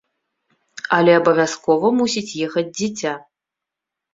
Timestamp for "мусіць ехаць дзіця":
1.99-3.13